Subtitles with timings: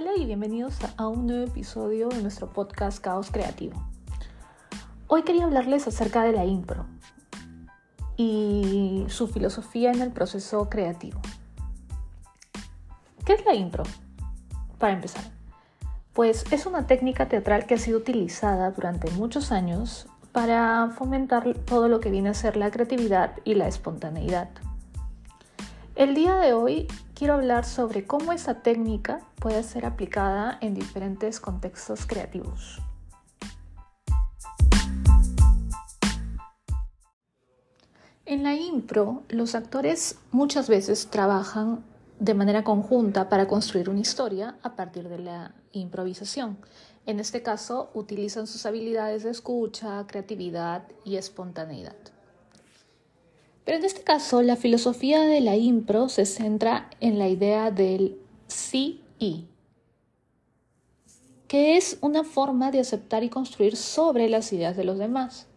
[0.00, 3.82] Hola y bienvenidos a un nuevo episodio de nuestro podcast Caos Creativo.
[5.08, 6.86] Hoy quería hablarles acerca de la impro
[8.16, 11.20] y su filosofía en el proceso creativo.
[13.24, 13.82] ¿Qué es la impro?
[14.78, 15.24] Para empezar,
[16.12, 21.88] pues es una técnica teatral que ha sido utilizada durante muchos años para fomentar todo
[21.88, 24.48] lo que viene a ser la creatividad y la espontaneidad.
[25.98, 31.40] El día de hoy quiero hablar sobre cómo esa técnica puede ser aplicada en diferentes
[31.40, 32.80] contextos creativos.
[38.26, 41.84] En la impro, los actores muchas veces trabajan
[42.20, 46.58] de manera conjunta para construir una historia a partir de la improvisación.
[47.06, 51.96] En este caso, utilizan sus habilidades de escucha, creatividad y espontaneidad.
[53.68, 58.16] Pero en este caso, la filosofía de la impro se centra en la idea del
[58.46, 59.44] sí y,
[61.48, 65.48] que es una forma de aceptar y construir sobre las ideas de los demás.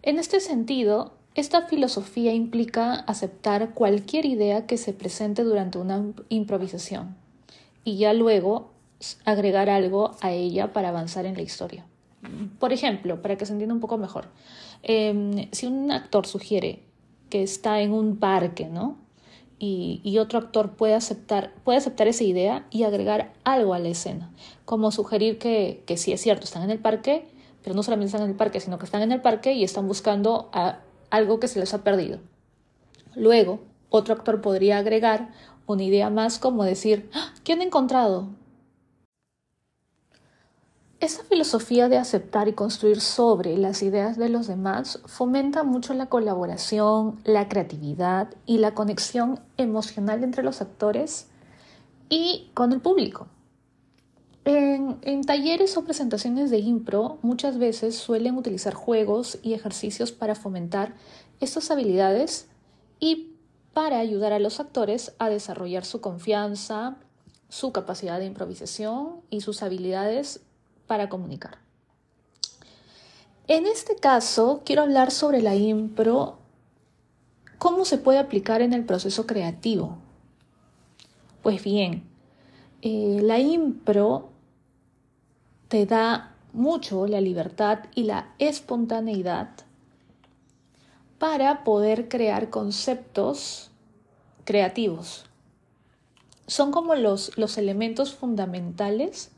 [0.00, 7.16] En este sentido, esta filosofía implica aceptar cualquier idea que se presente durante una improvisación
[7.84, 8.70] y ya luego
[9.26, 11.84] agregar algo a ella para avanzar en la historia.
[12.58, 14.28] Por ejemplo, para que se entienda un poco mejor,
[14.82, 16.82] Em, si un actor sugiere
[17.30, 18.96] que está en un parque, ¿no?
[19.64, 24.32] Y, otro actor puede aceptar, puede aceptar esa idea y agregar algo a la escena,
[24.64, 27.26] como sugerir que, que sí es cierto, están en el parque,
[27.62, 29.86] pero no solamente están en el parque, sino que están en el parque y están
[29.86, 30.50] buscando
[31.10, 32.18] algo que se les ha perdido.
[33.14, 35.30] Luego, otro actor podría agregar
[35.66, 37.32] una idea más como decir, ¡Ah!
[37.44, 38.30] ¿qué han encontrado?
[41.02, 46.06] Esa filosofía de aceptar y construir sobre las ideas de los demás fomenta mucho la
[46.06, 51.26] colaboración, la creatividad y la conexión emocional entre los actores
[52.08, 53.26] y con el público.
[54.44, 60.36] En, en, talleres o presentaciones de impro muchas veces suelen utilizar juegos y ejercicios para
[60.36, 60.94] fomentar
[61.40, 62.46] estas habilidades
[63.00, 63.32] y
[63.72, 66.94] para ayudar a los actores a desarrollar su confianza,
[67.48, 70.42] su capacidad de improvisación y sus habilidades
[70.92, 71.56] para comunicar.
[73.48, 76.36] En este caso, quiero hablar sobre la impro,
[77.56, 79.96] cómo se puede aplicar en el proceso creativo.
[81.42, 82.04] Pues bien,
[82.82, 84.28] eh, la impro
[85.68, 89.48] te da mucho la libertad y la espontaneidad
[91.18, 93.70] para poder crear conceptos
[94.44, 95.24] creativos.
[96.46, 99.31] Son como los, los elementos fundamentales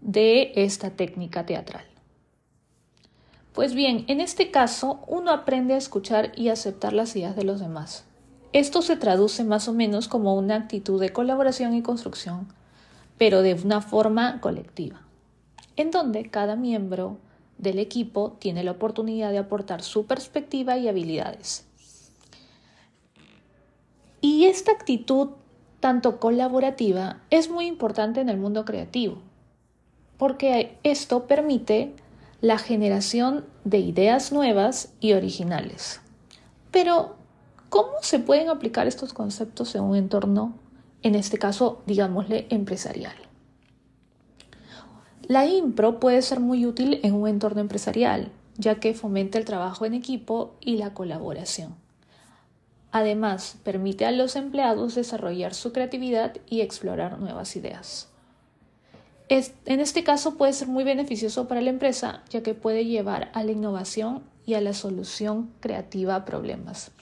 [0.00, 1.84] de esta técnica teatral.
[3.52, 7.58] Pues bien, en este caso uno aprende a escuchar y aceptar las ideas de los
[7.58, 8.04] demás.
[8.52, 12.48] Esto se traduce más o menos como una actitud de colaboración y construcción,
[13.18, 15.02] pero de una forma colectiva,
[15.76, 17.18] en donde cada miembro
[17.58, 21.66] del equipo tiene la oportunidad de aportar su perspectiva y habilidades.
[24.20, 25.30] Y esta actitud
[25.80, 29.22] tanto colaborativa es muy importante en el mundo creativo,
[30.18, 31.94] porque esto permite
[32.40, 36.00] la generación de ideas nuevas y originales.
[36.70, 37.16] Pero,
[37.68, 40.54] ¿cómo se pueden aplicar estos conceptos en un entorno,
[41.02, 43.14] en este caso, digámosle, empresarial?
[45.28, 49.84] La impro puede ser muy útil en un entorno empresarial, ya que fomenta el trabajo
[49.84, 51.74] en equipo y la colaboración.
[52.92, 58.08] Además, permite a los empleados desarrollar su creatividad y explorar nuevas ideas
[59.28, 63.42] en este caso puede ser muy beneficioso para la empresa, ya que puede llevar a
[63.42, 66.92] la innovación y a la solución creativa a problemas.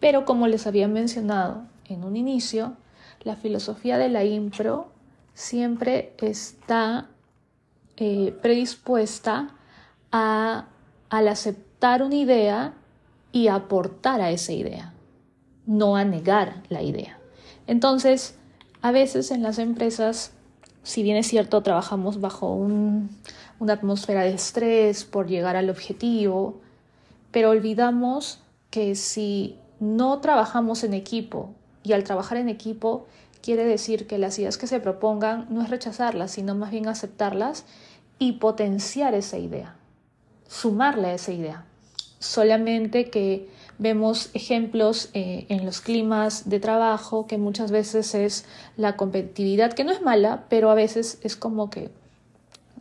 [0.00, 2.76] Pero como les había mencionado en un inicio,
[3.22, 4.88] la filosofía de la impro
[5.34, 7.08] siempre está
[7.96, 9.54] eh, predispuesta
[10.12, 10.68] a,
[11.10, 12.74] al aceptar una idea
[13.32, 14.94] y aportar a esa idea,
[15.66, 17.18] no a negar la idea.
[17.66, 18.38] Entonces,
[18.80, 20.32] a veces en las empresas
[20.86, 26.60] si bien es cierto, trabajamos bajo una atmósfera de estrés por llegar al objetivo,
[27.32, 28.38] pero olvidamos
[28.70, 31.50] que si no trabajamos en equipo,
[31.82, 33.06] y al trabajar en equipo
[33.42, 37.64] quiere decir que las ideas que se propongan no es rechazarlas, sino más bien aceptarlas
[38.20, 39.74] y potenciar esa idea,
[40.46, 41.64] sumarle a esa idea.
[42.20, 48.46] Solamente que Vemos ejemplos eh, en los climas de trabajo que muchas veces es
[48.76, 51.90] la competitividad, que no es mala, pero a veces es como que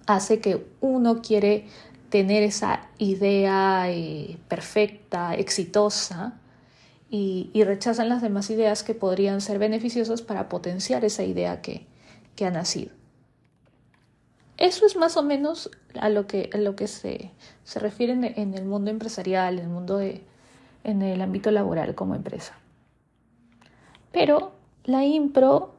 [0.06, 1.66] hace que uno quiere
[2.10, 6.40] tener esa idea eh, perfecta, exitosa,
[7.10, 11.86] y, rechazan las demás ideas que podrían ser beneficiosas para potenciar esa idea que,
[12.36, 12.92] que ha nacido.
[14.58, 15.70] Eso es más o menos
[16.00, 17.32] a lo que, lo que se,
[17.64, 20.24] se refiere en, el mundo empresarial, en el mundo de,
[20.86, 22.54] en el ámbito laboral como empresa.
[24.12, 24.54] Pero
[24.86, 25.74] la impro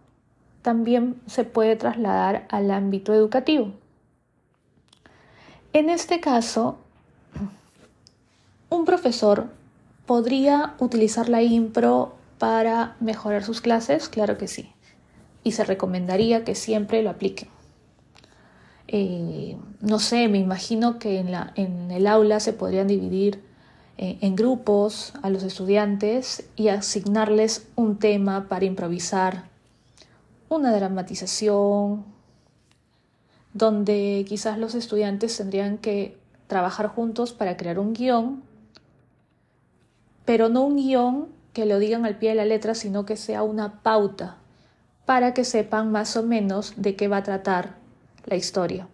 [0.62, 3.72] también se puede trasladar al ámbito educativo.
[5.72, 6.78] En este caso,
[8.68, 9.46] un profesor
[10.06, 14.72] podría utilizar la impro para mejorar sus clases, claro que sí,
[15.44, 17.48] y se recomendaría que siempre lo apliquen.
[18.88, 23.45] Eh, no sé, me imagino que en, la, en el aula se podrían dividir
[23.98, 29.44] eh, en grupos a los estudiantes y asignarles un tema para improvisar,
[30.48, 32.04] una dramatización,
[33.54, 38.42] donde quizás los estudiantes tendrían que trabajar juntos para crear un guion,
[40.26, 43.42] pero no un guion que lo digan al pie de la letra, sino que sea
[43.42, 44.36] una pauta
[45.06, 47.76] para que sepan más o menos de qué va a tratar
[48.26, 48.88] la historia.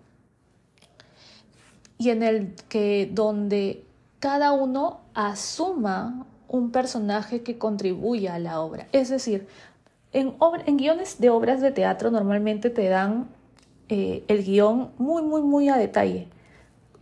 [1.99, 3.85] Y en el que donde
[4.23, 8.87] cada uno asuma un personaje que contribuya a la obra.
[8.93, 9.49] Es decir,
[10.13, 10.37] en,
[10.77, 13.27] guiones de obras de teatro normalmente te dan
[13.89, 16.29] eh, el guion muy, muy, muy a detalle.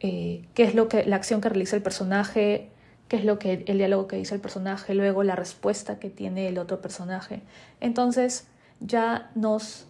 [0.00, 2.70] Eh, qué es lo que, la acción que realiza el personaje,
[3.08, 6.48] qué es lo que el diálogo que dice el personaje, luego la respuesta que tiene
[6.48, 7.42] el otro personaje.
[7.80, 8.46] Entonces
[8.80, 9.84] ya nos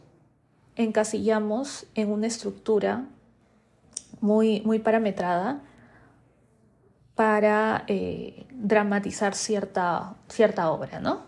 [0.74, 3.04] encasillamos en una estructura
[4.20, 5.60] muy, muy parametrada
[7.20, 11.20] para eh, dramatizar cierta, cierta obra, ¿no?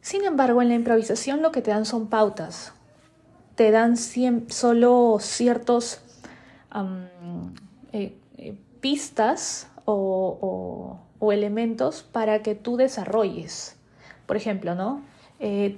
[0.00, 2.72] Sin embargo, en la improvisación lo que te dan son pautas,
[3.54, 6.00] te dan solo ciertos
[7.92, 10.98] eh, eh, pistas o,
[11.30, 13.76] elementos para que tú desarrolles.
[14.26, 15.02] Por ejemplo, ¿no?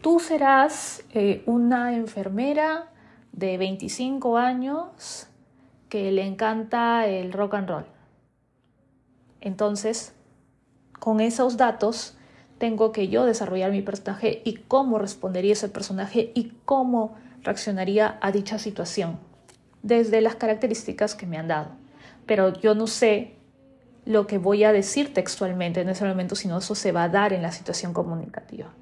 [0.00, 1.05] tú serás
[1.44, 2.88] una enfermera
[3.32, 5.26] de 25 años
[5.90, 7.97] que le encanta el rock and roll.
[9.40, 10.12] Entonces,
[10.99, 12.17] con esos datos,
[12.58, 18.32] tengo que yo desarrollar mi personaje y cómo respondería ese personaje y cómo reaccionaría a
[18.32, 19.19] dicha situación,
[19.82, 21.70] desde las características que me han dado.
[22.26, 23.37] Pero yo no sé
[24.05, 27.32] lo que voy a decir textualmente en ese momento, sino eso se va a dar
[27.32, 28.73] en la situación comunicativa.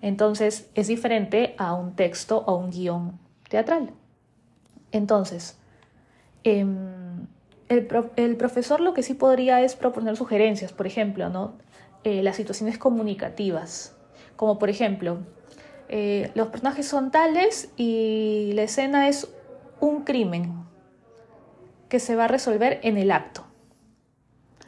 [0.00, 3.18] Entonces, es diferente a un texto o un guion
[3.48, 3.92] teatral.
[4.92, 5.60] Entonces,
[6.42, 6.99] Em,
[7.70, 11.54] el, profesor lo que sí podría es proponer sugerencias, por ejemplo, ¿no?
[12.02, 13.96] Eh, las situaciones comunicativas,
[14.34, 15.18] como por ejemplo,
[15.88, 19.28] eh, los personajes son tales y la escena es
[19.78, 20.64] un crimen
[21.88, 23.44] que se va a resolver en el acto.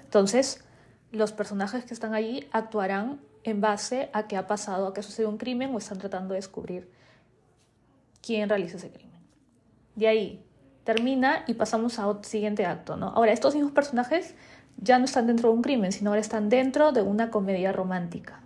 [0.04, 0.64] Entonces,
[1.10, 5.02] los personajes que están allí actuarán en base a que ha pasado, a que ha
[5.02, 6.88] sucedido un crimen o están tratando de descubrir
[8.24, 9.20] quién realiza ese crimen.
[9.96, 10.44] De ahí,
[10.84, 13.08] termina y pasamos a siguiente acto, ¿no?
[13.08, 14.34] Ahora, estos mismos personajes
[14.78, 18.40] ya no están dentro de un crimen, sino ahora están dentro de una comedia romántica.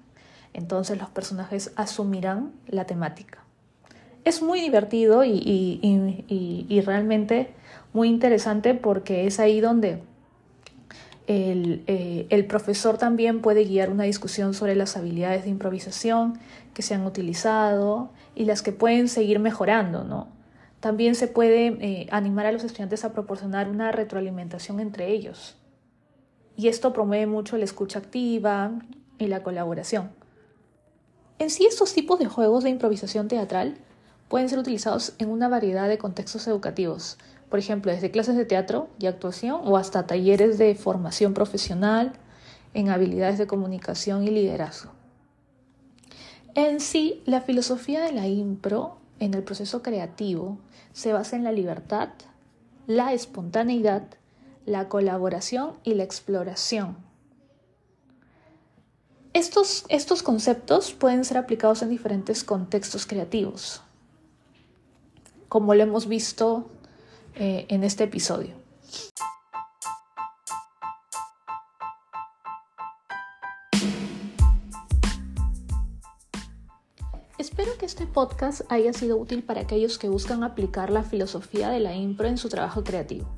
[0.53, 3.39] Entonces los personajes asumirán la temática.
[4.25, 7.51] Es muy divertido y, realmente
[7.93, 10.03] muy interesante porque es ahí donde
[11.27, 16.39] el, eh, el, profesor también puede guiar una discusión sobre las habilidades de improvisación
[16.75, 20.29] que se han utilizado y las que pueden seguir mejorando, ¿no?
[20.81, 25.57] También se puede eh, animar a los estudiantes a proporcionar una retroalimentación entre ellos.
[26.57, 28.73] Y esto promueve mucho la escucha activa
[29.19, 30.11] y la colaboración.
[31.39, 33.79] En sí, estos tipos de juegos de improvisación teatral
[34.29, 37.19] pueden ser utilizados en una variedad de contextos educativos,
[37.49, 42.13] por ejemplo, desde clases de teatro y actuación o hasta talleres de formación profesional
[42.75, 44.93] en habilidades de comunicación y liderazgo.
[46.55, 50.59] En sí, la filosofía de la impro en el proceso creativo
[50.93, 52.11] se basa en la libertad,
[52.87, 54.09] la espontaneidad,
[54.65, 56.97] la colaboración y la exploración.
[59.33, 63.83] Estos, estos conceptos pueden ser aplicados en diferentes contextos creativos,
[65.49, 66.71] como lo hemos visto
[67.35, 68.55] eh, en este episodio.
[77.59, 81.81] Espero que este podcast haya sido útil para aquellos que buscan aplicar la filosofía de
[81.81, 83.35] la impro en su trabajo creativo.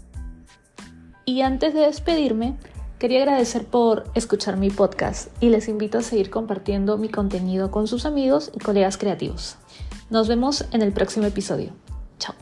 [1.25, 2.57] Y antes de despedirme,
[2.99, 7.87] quería agradecer por escuchar mi podcast y les invito a seguir compartiendo mi contenido con
[7.87, 9.55] sus amigos y colegas creativos.
[10.11, 11.71] Nos vemos en el próximo episodio.
[12.19, 12.35] Chao.